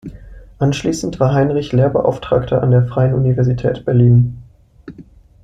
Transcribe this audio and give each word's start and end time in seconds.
Anschließend 0.57 1.19
war 1.19 1.31
Heinrich 1.31 1.73
Lehrbeauftragter 1.73 2.63
an 2.63 2.71
der 2.71 2.85
Freien 2.87 3.13
Universität 3.13 3.85
Berlin. 3.85 4.41